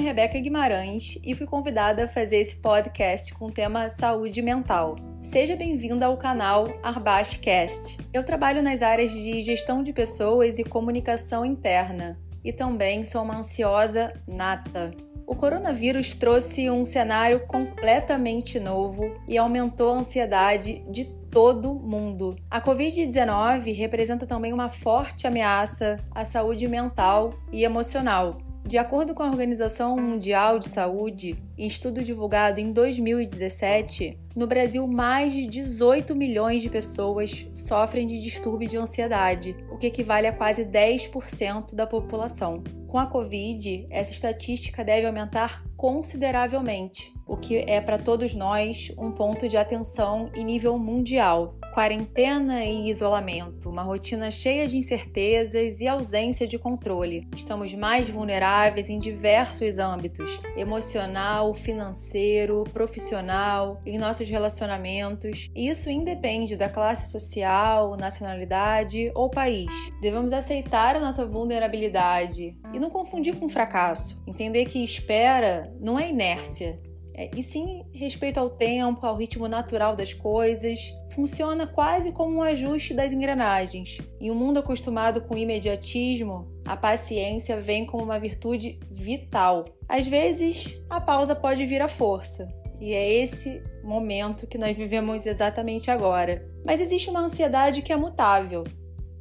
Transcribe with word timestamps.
Rebeca 0.00 0.40
Guimarães 0.40 1.18
e 1.22 1.34
fui 1.34 1.46
convidada 1.46 2.04
a 2.04 2.08
fazer 2.08 2.38
esse 2.38 2.56
podcast 2.56 3.34
com 3.34 3.48
o 3.48 3.50
tema 3.50 3.90
saúde 3.90 4.40
mental. 4.40 4.96
Seja 5.20 5.54
bem-vinda 5.54 6.06
ao 6.06 6.16
canal 6.16 6.68
Arbashcast. 6.82 7.98
Eu 8.14 8.24
trabalho 8.24 8.62
nas 8.62 8.80
áreas 8.80 9.10
de 9.10 9.42
gestão 9.42 9.82
de 9.82 9.92
pessoas 9.92 10.58
e 10.58 10.64
comunicação 10.64 11.44
interna 11.44 12.18
e 12.42 12.50
também 12.50 13.04
sou 13.04 13.20
uma 13.20 13.36
ansiosa 13.36 14.10
nata. 14.26 14.90
O 15.26 15.34
coronavírus 15.36 16.14
trouxe 16.14 16.70
um 16.70 16.86
cenário 16.86 17.40
completamente 17.40 18.58
novo 18.58 19.14
e 19.28 19.36
aumentou 19.36 19.92
a 19.92 19.98
ansiedade 19.98 20.82
de 20.88 21.04
todo 21.30 21.74
mundo. 21.74 22.36
A 22.50 22.58
Covid-19 22.58 23.74
representa 23.76 24.26
também 24.26 24.52
uma 24.52 24.70
forte 24.70 25.26
ameaça 25.26 25.98
à 26.10 26.24
saúde 26.24 26.66
mental 26.66 27.34
e 27.52 27.64
emocional. 27.64 28.38
De 28.66 28.78
acordo 28.78 29.14
com 29.14 29.22
a 29.22 29.28
Organização 29.28 29.94
Mundial 29.98 30.58
de 30.58 30.70
Saúde, 30.70 31.36
em 31.56 31.66
estudo 31.66 32.02
divulgado 32.02 32.58
em 32.58 32.72
2017, 32.72 34.18
no 34.34 34.46
Brasil 34.46 34.86
mais 34.86 35.34
de 35.34 35.46
18 35.46 36.16
milhões 36.16 36.62
de 36.62 36.70
pessoas 36.70 37.46
sofrem 37.52 38.06
de 38.06 38.18
distúrbio 38.18 38.66
de 38.66 38.78
ansiedade, 38.78 39.54
o 39.70 39.76
que 39.76 39.88
equivale 39.88 40.26
a 40.26 40.32
quase 40.32 40.64
10% 40.64 41.74
da 41.74 41.86
população. 41.86 42.64
Com 42.88 42.98
a 42.98 43.06
Covid, 43.06 43.86
essa 43.90 44.12
estatística 44.12 44.82
deve 44.82 45.06
aumentar 45.06 45.62
consideravelmente, 45.84 47.12
o 47.26 47.36
que 47.36 47.58
é 47.58 47.78
para 47.78 47.98
todos 47.98 48.34
nós 48.34 48.90
um 48.96 49.10
ponto 49.10 49.46
de 49.46 49.58
atenção 49.58 50.30
em 50.34 50.42
nível 50.42 50.78
mundial. 50.78 51.58
Quarentena 51.74 52.64
e 52.64 52.88
isolamento, 52.88 53.68
uma 53.68 53.82
rotina 53.82 54.30
cheia 54.30 54.66
de 54.66 54.78
incertezas 54.78 55.80
e 55.80 55.88
ausência 55.88 56.46
de 56.46 56.56
controle. 56.56 57.28
Estamos 57.34 57.74
mais 57.74 58.08
vulneráveis 58.08 58.88
em 58.88 58.98
diversos 58.98 59.78
âmbitos: 59.78 60.40
emocional, 60.56 61.52
financeiro, 61.52 62.64
profissional, 62.72 63.82
em 63.84 63.98
nossos 63.98 64.28
relacionamentos. 64.30 65.50
E 65.54 65.68
isso 65.68 65.90
independe 65.90 66.56
da 66.56 66.68
classe 66.68 67.10
social, 67.10 67.96
nacionalidade 67.96 69.10
ou 69.14 69.28
país. 69.28 69.72
Devemos 70.00 70.32
aceitar 70.32 70.96
a 70.96 71.00
nossa 71.00 71.26
vulnerabilidade 71.26 72.56
e 72.72 72.78
não 72.78 72.88
confundir 72.88 73.34
com 73.34 73.48
fracasso. 73.48 74.22
Entender 74.26 74.64
que 74.66 74.82
espera 74.82 75.73
não 75.80 75.98
é 75.98 76.08
inércia, 76.08 76.80
é, 77.16 77.30
e 77.36 77.42
sim 77.42 77.84
respeito 77.92 78.38
ao 78.38 78.50
tempo, 78.50 79.06
ao 79.06 79.14
ritmo 79.14 79.46
natural 79.46 79.94
das 79.94 80.12
coisas. 80.12 80.92
Funciona 81.14 81.64
quase 81.64 82.10
como 82.10 82.38
um 82.38 82.42
ajuste 82.42 82.92
das 82.92 83.12
engrenagens. 83.12 83.98
Em 84.20 84.32
um 84.32 84.34
mundo 84.34 84.58
acostumado 84.58 85.20
com 85.20 85.38
imediatismo, 85.38 86.48
a 86.66 86.76
paciência 86.76 87.60
vem 87.60 87.86
como 87.86 88.02
uma 88.02 88.18
virtude 88.18 88.80
vital. 88.90 89.64
Às 89.88 90.08
vezes, 90.08 90.80
a 90.90 91.00
pausa 91.00 91.36
pode 91.36 91.64
vir 91.64 91.80
à 91.80 91.88
força, 91.88 92.48
e 92.80 92.92
é 92.92 93.22
esse 93.22 93.62
momento 93.84 94.46
que 94.46 94.58
nós 94.58 94.76
vivemos 94.76 95.24
exatamente 95.26 95.90
agora. 95.90 96.44
Mas 96.66 96.80
existe 96.80 97.08
uma 97.08 97.20
ansiedade 97.20 97.80
que 97.80 97.92
é 97.92 97.96
mutável, 97.96 98.64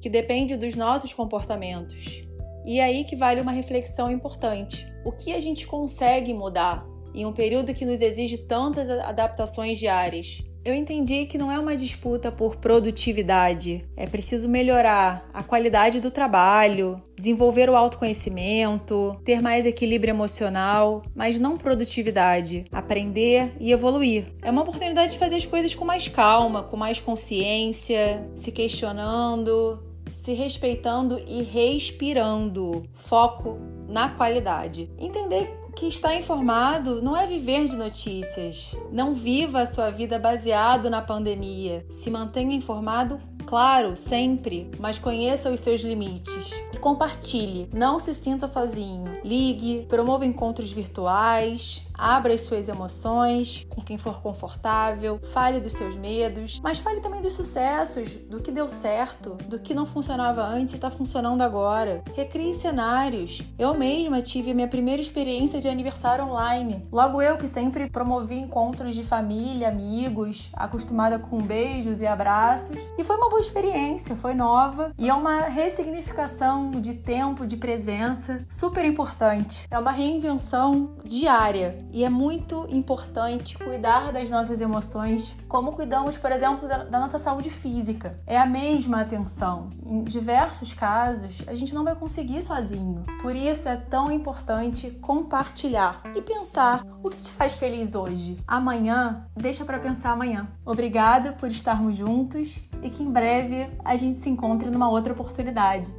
que 0.00 0.10
depende 0.10 0.56
dos 0.56 0.76
nossos 0.76 1.14
comportamentos. 1.14 2.22
E 2.68 2.80
é 2.80 2.84
aí 2.84 3.02
que 3.02 3.16
vale 3.16 3.40
uma 3.40 3.50
reflexão 3.50 4.10
importante. 4.10 4.86
O 5.02 5.10
que 5.10 5.32
a 5.32 5.40
gente 5.40 5.66
consegue 5.66 6.34
mudar 6.34 6.86
em 7.14 7.24
um 7.24 7.32
período 7.32 7.72
que 7.72 7.86
nos 7.86 8.02
exige 8.02 8.36
tantas 8.36 8.90
adaptações 8.90 9.78
diárias? 9.78 10.44
Eu 10.62 10.74
entendi 10.74 11.24
que 11.24 11.38
não 11.38 11.50
é 11.50 11.58
uma 11.58 11.74
disputa 11.74 12.30
por 12.30 12.56
produtividade, 12.56 13.88
é 13.96 14.06
preciso 14.06 14.50
melhorar 14.50 15.26
a 15.32 15.42
qualidade 15.42 15.98
do 15.98 16.10
trabalho, 16.10 17.00
desenvolver 17.16 17.70
o 17.70 17.76
autoconhecimento, 17.76 19.18
ter 19.24 19.40
mais 19.40 19.64
equilíbrio 19.64 20.10
emocional, 20.10 21.00
mas 21.14 21.40
não 21.40 21.56
produtividade, 21.56 22.66
aprender 22.70 23.50
e 23.58 23.72
evoluir. 23.72 24.26
É 24.42 24.50
uma 24.50 24.60
oportunidade 24.60 25.12
de 25.12 25.18
fazer 25.18 25.36
as 25.36 25.46
coisas 25.46 25.74
com 25.74 25.86
mais 25.86 26.06
calma, 26.06 26.62
com 26.62 26.76
mais 26.76 27.00
consciência, 27.00 28.28
se 28.36 28.52
questionando, 28.52 29.87
se 30.12 30.32
respeitando 30.32 31.20
e 31.26 31.42
respirando. 31.42 32.84
Foco 32.94 33.58
na 33.88 34.10
qualidade. 34.10 34.90
Entender 34.98 35.58
que 35.74 35.86
estar 35.86 36.14
informado 36.16 37.00
não 37.00 37.16
é 37.16 37.26
viver 37.26 37.66
de 37.66 37.76
notícias. 37.76 38.74
Não 38.90 39.14
viva 39.14 39.60
a 39.60 39.66
sua 39.66 39.90
vida 39.90 40.18
baseado 40.18 40.90
na 40.90 41.00
pandemia. 41.00 41.86
Se 41.92 42.10
mantenha 42.10 42.54
informado 42.54 43.18
claro, 43.46 43.96
sempre, 43.96 44.70
mas 44.78 44.98
conheça 44.98 45.50
os 45.50 45.60
seus 45.60 45.80
limites 45.80 46.50
e 46.72 46.76
compartilhe. 46.76 47.66
Não 47.72 47.98
se 47.98 48.12
sinta 48.12 48.46
sozinho. 48.46 49.17
Ligue, 49.24 49.86
promova 49.88 50.24
encontros 50.24 50.70
virtuais, 50.72 51.82
abra 51.98 52.32
as 52.32 52.42
suas 52.42 52.68
emoções 52.68 53.66
com 53.68 53.82
quem 53.82 53.98
for 53.98 54.22
confortável, 54.22 55.20
fale 55.32 55.58
dos 55.58 55.72
seus 55.72 55.96
medos, 55.96 56.60
mas 56.62 56.78
fale 56.78 57.00
também 57.00 57.20
dos 57.20 57.32
sucessos, 57.32 58.14
do 58.28 58.40
que 58.40 58.52
deu 58.52 58.68
certo, 58.68 59.36
do 59.48 59.58
que 59.58 59.74
não 59.74 59.84
funcionava 59.84 60.42
antes 60.42 60.72
e 60.72 60.76
está 60.76 60.90
funcionando 60.90 61.42
agora. 61.42 62.02
Recrie 62.14 62.54
cenários. 62.54 63.42
Eu 63.58 63.74
mesma 63.74 64.22
tive 64.22 64.52
a 64.52 64.54
minha 64.54 64.68
primeira 64.68 65.02
experiência 65.02 65.60
de 65.60 65.68
aniversário 65.68 66.24
online. 66.24 66.86
Logo 66.92 67.20
eu 67.20 67.36
que 67.36 67.48
sempre 67.48 67.90
promovi 67.90 68.36
encontros 68.36 68.94
de 68.94 69.02
família, 69.02 69.68
amigos, 69.68 70.50
acostumada 70.52 71.18
com 71.18 71.42
beijos 71.42 72.00
e 72.00 72.06
abraços, 72.06 72.80
e 72.96 73.02
foi 73.02 73.16
uma 73.16 73.28
boa 73.28 73.40
experiência, 73.40 74.14
foi 74.14 74.34
nova 74.34 74.92
e 74.98 75.08
é 75.08 75.14
uma 75.14 75.42
ressignificação 75.42 76.70
de 76.70 76.94
tempo, 76.94 77.46
de 77.46 77.56
presença 77.56 78.46
super 78.48 78.84
importante. 79.08 79.66
É 79.70 79.78
uma 79.78 79.90
reinvenção 79.90 80.96
diária 81.04 81.84
e 81.90 82.04
é 82.04 82.10
muito 82.10 82.66
importante 82.68 83.56
cuidar 83.56 84.12
das 84.12 84.30
nossas 84.30 84.60
emoções, 84.60 85.34
como 85.48 85.72
cuidamos, 85.72 86.18
por 86.18 86.30
exemplo, 86.30 86.68
da, 86.68 86.84
da 86.84 87.00
nossa 87.00 87.18
saúde 87.18 87.48
física. 87.48 88.18
É 88.26 88.38
a 88.38 88.44
mesma 88.44 89.00
atenção. 89.00 89.70
Em 89.84 90.04
diversos 90.04 90.74
casos, 90.74 91.42
a 91.46 91.54
gente 91.54 91.74
não 91.74 91.84
vai 91.84 91.94
conseguir 91.94 92.42
sozinho. 92.42 93.04
Por 93.22 93.34
isso 93.34 93.68
é 93.68 93.76
tão 93.76 94.12
importante 94.12 94.90
compartilhar 95.00 96.02
e 96.14 96.20
pensar 96.20 96.84
o 97.02 97.08
que 97.08 97.22
te 97.22 97.30
faz 97.30 97.54
feliz 97.54 97.94
hoje. 97.94 98.38
Amanhã, 98.46 99.26
deixa 99.34 99.64
para 99.64 99.78
pensar 99.78 100.12
amanhã. 100.12 100.48
Obrigada 100.64 101.32
por 101.32 101.50
estarmos 101.50 101.96
juntos 101.96 102.60
e 102.82 102.90
que 102.90 103.02
em 103.02 103.10
breve 103.10 103.70
a 103.84 103.96
gente 103.96 104.18
se 104.18 104.28
encontre 104.28 104.70
numa 104.70 104.90
outra 104.90 105.12
oportunidade. 105.12 105.92